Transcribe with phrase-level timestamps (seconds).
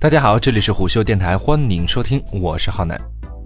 [0.00, 2.98] 大家好，这里是虎嗅电台，欢迎收听，我是浩南。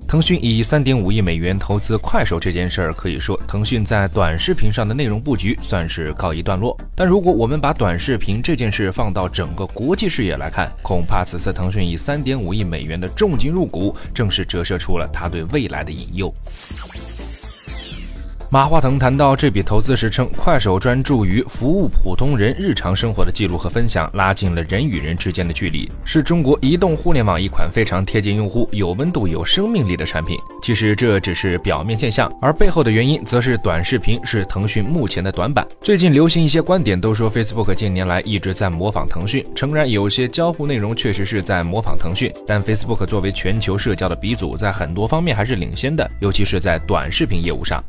[0.06, 6.78] 腾讯以三点五亿美元投资快手这件事儿，可以说腾讯在短视频上的内容布局算是告一段落。
[6.94, 16.32] 但如果我们把短视频这件事放到整个国际视野来看，恐怕此次腾讯以三点五亿美元的重金入股，正是折射出了它对未来的隐忧。
[18.50, 30.38] 马化腾谈到这笔投资时称，快手专注于服务普通人日常生活的记录和分享，拉近了人与人之间的距离，是中国移动互联网一款非常贴近用户、有温度、有生命力的产品。
[30.62, 35.66] 其实这只是表面现象，而背后的原因则是短视频是腾讯目前的短板。
[35.80, 39.44] 最近流行一些观点，都说 Facebook 近年来一直在模仿腾讯。
[39.56, 47.82] 诚然，有些交互内容确实是在模仿腾讯，但 Facebook 作为全球社交的鼻祖，在很多方面还是领先的，尤其是在短视频业务上。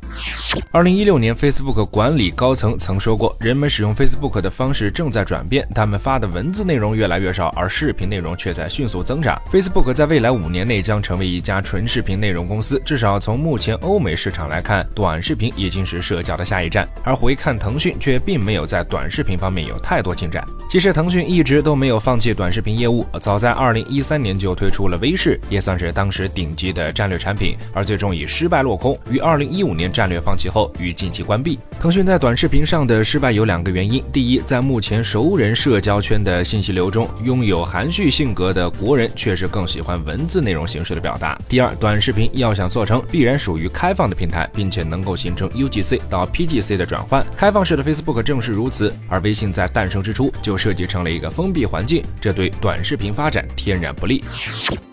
[0.71, 9.41] 二零一六年，Facebook 管理高层曾说过，人们使用 Facebook 的方式正在转变，他们发的文字内容越来越少，而视频内容却在迅速增长。
[9.51, 16.87] Facebook 在未来五年内将成为一家纯视频内容公司，至少从目前欧美市场来看，短视频已经是社交的下一站。
[17.03, 20.45] 而回看腾讯，却并没有在短视频方面有太多进展。
[20.75, 30.69] 其实，腾讯一直都没有放弃短视频业务，早在二零一三年就推出了微视，也算是当时顶级的战略产品，而最终以失败落空，于二零一五年战略放弃后。
[30.77, 31.57] 于近期关闭。
[31.79, 47.25] 腾讯在短视频上的失败有两个原因：第一，在目前熟人社交圈的信息流中，拥有含蓄性格的国人确实更喜欢文字内容形式的表达；第二，短视频要想做成，必然属于开放的平台，并且能够形成 UGC 到 PGC 的转换。
[47.37, 54.23] 开放式的 Facebook 正是如此，而微信在诞生之初就是设计成了一个封闭环境，这对短视频发展天然不利。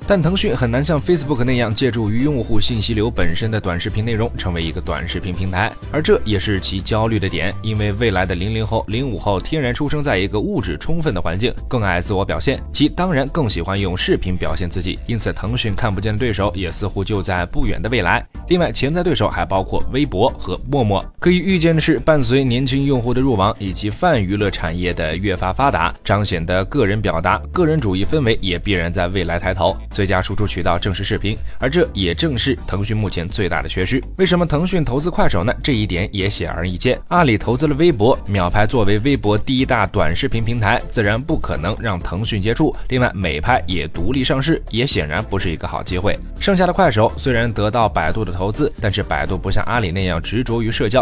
[0.07, 7.55] 但腾讯很难像 Facebook 那样借助于用户信息流本身的短视频内容成为一个短视频平台，而这也是其焦虑的点。
[7.63, 14.99] 因为未来的零零后、零五后天然出生在一个物质充分的环境，更爱自我表现，其当然更喜欢用视频表现自己。
[15.07, 18.27] 因此，腾讯看不见的对手也似乎就在不远的未来。
[18.49, 21.05] 另外，潜在对手还包括微博和陌陌。
[21.19, 29.77] 可以预见的是，伴随年轻用户的入网以及泛娱乐产业的越发发达，彰显的个人表达、个人主义氛围也必然在未来抬头。
[29.93, 34.03] 最佳输出渠道正是视频，而这也正是腾讯目前最大的缺失。
[34.19, 35.55] 为什么腾讯投资快手呢？
[35.63, 36.99] 这一点也显而易见。
[37.09, 42.75] 阿里投资了微博，秒拍作为微博第一大短视频平台，自然不可能让腾讯接触。
[42.89, 46.19] 另外，美拍也独立上市，也显然不是一个好机会。
[46.41, 51.01] 剩下的快手虽然得到百度的投资，但是百度不像阿里那样执着于社交，